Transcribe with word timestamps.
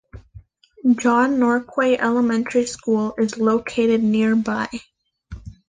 John 0.95 1.33
Norquay 1.37 1.95
Elementary 1.99 2.65
School 2.65 3.13
is 3.19 3.37
located 3.37 4.01
nearby. 4.01 4.67